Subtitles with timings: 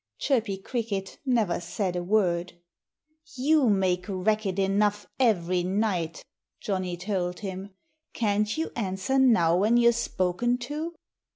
[0.17, 2.53] Chirpy Cricket never said a word.
[3.35, 6.23] "You make racket enough every night,"
[6.59, 7.75] Johnnie told him.
[8.11, 10.95] "Can't you answer now when you're spoken to?"